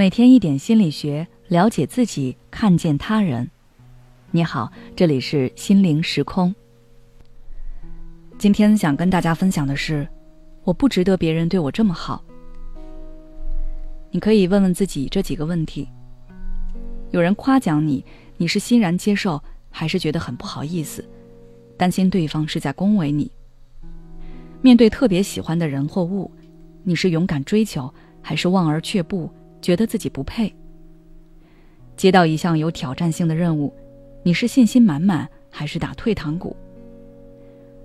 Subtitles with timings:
[0.00, 3.50] 每天一点心理学，了解自己，看见他人。
[4.30, 6.54] 你好，这里是心灵时空。
[8.38, 10.08] 今天想跟大家分享的是，
[10.64, 12.24] 我不值得别人对我这么好。
[14.10, 15.86] 你可以问问自己这几个问题：
[17.10, 18.02] 有人夸奖你，
[18.38, 21.06] 你是欣然接受，还是觉得很不好意思，
[21.76, 23.30] 担心对方是在恭维你？
[24.62, 26.30] 面对特别喜欢的人或物，
[26.84, 29.30] 你是勇敢追求，还是望而却步？
[29.60, 30.52] 觉得自己不配。
[31.96, 33.74] 接到一项有挑战性的任务，
[34.22, 36.56] 你是信心满满还是打退堂鼓？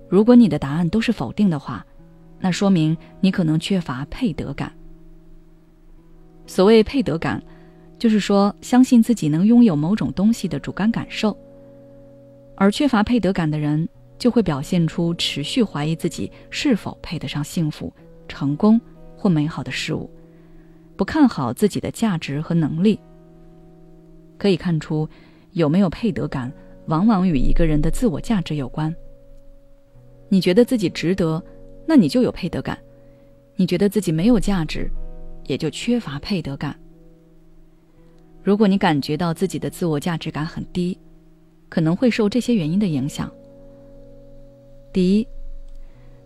[0.08, 1.84] 如果你的答案都是否定的话，
[2.38, 4.72] 那说明你可能缺乏配得感。
[6.46, 7.42] 所谓配得感，
[7.98, 11.36] 就是说相信自己能拥有某种东西的主观感受。
[12.54, 17.92] 而缺乏配得感的人，就会表现出持续怀疑自己是否配得上幸福、
[18.28, 18.80] 成功
[19.16, 20.08] 或美好的事物。
[20.96, 22.98] 不看好自己的价值和能力。
[24.38, 25.08] 可以看出，
[25.52, 26.52] 有没有配得感，
[26.86, 28.94] 往往与一个人的自我价值有关。
[30.28, 31.42] 你觉得自己值得，
[31.86, 32.76] 那你就有配得感；
[33.54, 34.90] 你觉得自己没有价值，
[35.46, 36.78] 也就缺乏配得感。
[38.42, 40.98] 如果你感觉到自己的自我价值感很低，
[41.68, 43.32] 可能会受这些原因的影响。
[44.92, 45.28] 第一，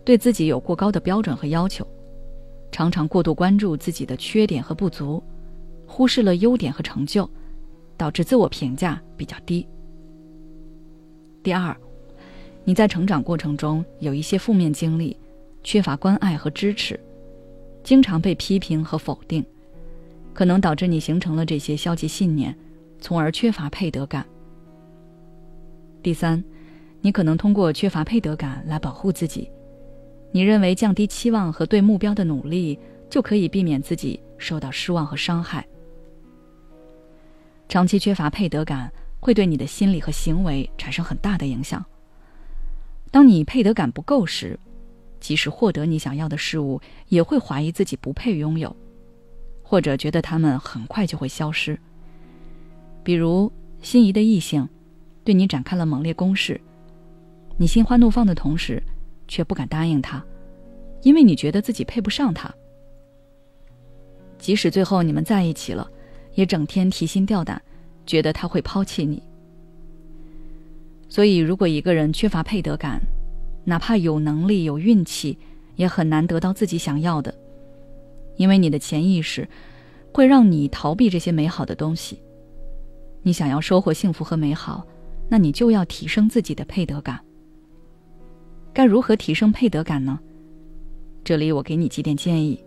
[0.03, 1.87] 对自己有过高的标准和要求。
[2.71, 5.21] 常常过度关注自己的缺点和不足，
[5.85, 7.29] 忽视了优点和成就，
[7.97, 9.67] 导致自我评价比较低。
[11.43, 11.75] 第二，
[12.63, 15.17] 你在成长过程中有一些负面经历，
[15.63, 16.99] 缺乏关爱和支持，
[17.83, 19.43] 经常被批评和否定，
[20.33, 22.55] 可能导致你形成了这些消极信念，
[22.99, 24.25] 从而缺乏配得感。
[26.01, 26.43] 第三，
[27.01, 29.49] 你可能通过缺乏配得感来保护自己。
[30.31, 32.79] 你认为降低期望和对目标的努力
[33.09, 35.67] 就可以避免自己受到失望和伤害。
[37.67, 41.83] 长期缺乏配得感会对你的心理和行为产生很大的影响。
[43.11, 44.57] 当你配得感不够时，
[45.19, 48.73] 即使获得你想要的事物，也会怀疑自己不配拥有，
[49.61, 51.77] 或者觉得他们很快就会消失。
[53.03, 54.67] 比如心仪的异性
[55.23, 56.59] 对你展开了猛烈攻势，
[57.57, 58.81] 你心花怒放的同时。
[59.31, 60.21] 却不敢答应他，
[61.03, 62.53] 因为你觉得自己配不上他。
[64.37, 65.89] 即使最后你们在一起了，
[66.35, 67.61] 也整天提心吊胆，
[68.05, 69.23] 觉得他会抛弃你。
[71.07, 72.99] 所以，如果一个人缺乏配得感，
[73.63, 75.37] 哪怕有能力、有运气，
[75.77, 77.33] 也很难得到自己想要的，
[78.35, 79.47] 因为你的潜意识
[80.13, 82.19] 会让你逃避这些美好的东西。
[83.21, 84.85] 你想要收获幸福和美好，
[85.29, 87.23] 那你就要提升自己的配得感。
[88.73, 90.19] 该如何提升配得感呢？
[91.23, 92.63] 这里我给你几点建议。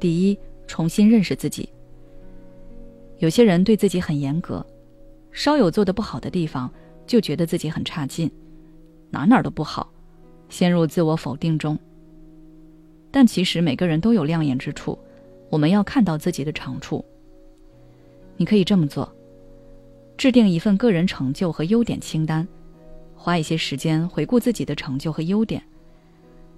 [0.00, 1.68] 第一，重新认识自己。
[3.18, 4.64] 有些人对自己很严格，
[5.30, 6.70] 稍有做的不好的地方，
[7.06, 8.30] 就觉得自己很差劲，
[9.10, 9.90] 哪哪都不好，
[10.48, 11.78] 陷入自我否定中。
[13.10, 14.98] 但其实每个人都有亮眼之处，
[15.48, 17.04] 我们要看到自己的长处。
[18.36, 19.10] 你可以这么做：
[20.18, 22.46] 制定一份个人成就和优点清单。
[23.14, 25.62] 花一些时间回顾自己的成就和优点，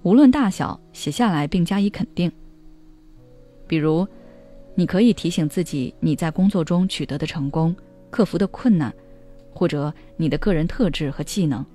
[0.03, 2.31] 无论大小，写下来并加以肯定。
[3.67, 4.07] 比如，
[4.75, 7.75] 你可以提醒自己你在工作中取得的成功、
[8.09, 8.93] 克服的困难，
[9.53, 11.65] 或者你的个人特质和技能。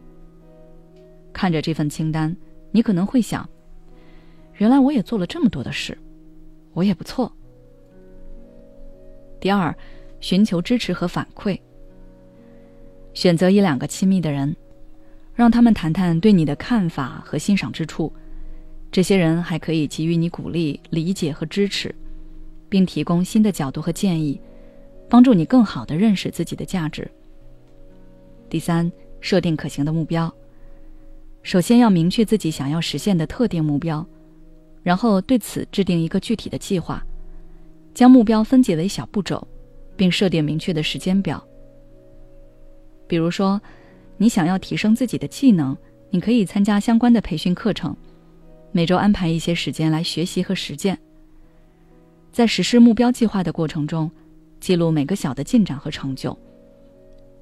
[1.32, 2.36] 看着这份清单，
[2.70, 3.48] 你可能会想：
[4.56, 5.96] 原来我也做了这么多的事，
[6.74, 7.32] 我也不错。
[9.40, 9.74] 第二，
[10.20, 11.58] 寻求支持和反馈。
[13.14, 14.54] 选择一两个亲密的人。
[15.34, 18.12] 让他们谈谈对你的看法和欣赏之处，
[18.90, 21.94] 这些人还可以给予你鼓励、理解和支持，
[22.68, 24.38] 并提供新的角度和建议，
[25.08, 27.10] 帮助你更好地认识自己的价值。
[28.50, 30.32] 第三，设定可行的目标。
[31.42, 34.06] 首先要明确自己想要实现的特定目标，
[34.82, 37.02] 然后对此制定一个具体的计划，
[37.94, 39.48] 将目标分解为小步骤，
[39.96, 41.42] 并设定明确的时间表。
[43.08, 43.58] 比如说。
[44.16, 45.76] 你想要提升自己的技能，
[46.10, 47.96] 你可以参加相关的培训课程，
[48.70, 50.98] 每周安排一些时间来学习和实践。
[52.30, 54.10] 在实施目标计划的过程中，
[54.60, 56.36] 记录每个小的进展和成就。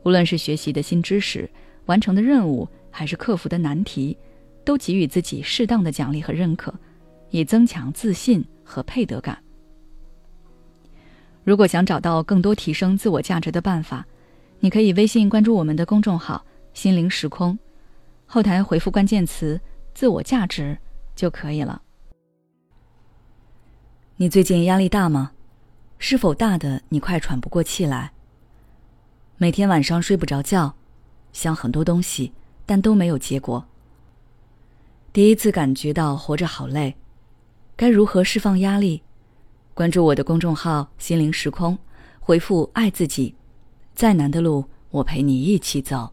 [0.02, 1.48] 无论是学习的新知识、
[1.86, 4.16] 完成的任务，还是克服的难题，
[4.64, 6.74] 都给予自己适当的奖励和认可，
[7.30, 9.38] 以增强自信和配得感。
[11.44, 14.06] 如果想找到更多提升自我价值的办法，
[14.58, 16.44] 你可以微信关注我们的公众号。
[16.72, 17.58] 心灵时空，
[18.26, 19.60] 后台回复关键词
[19.94, 20.78] “自我价值”
[21.14, 21.82] 就可以了。
[24.16, 25.32] 你最近压力大吗？
[25.98, 28.12] 是否大的你快喘不过气来？
[29.36, 30.74] 每天晚上睡不着觉，
[31.32, 32.32] 想很多东西，
[32.64, 33.64] 但都没有结果。
[35.12, 36.94] 第一次感觉到活着好累，
[37.76, 39.02] 该如何释放压力？
[39.74, 41.76] 关注我的公众号“心灵时空”，
[42.20, 43.34] 回复“爱自己”，
[43.94, 46.12] 再难的路我陪你一起走。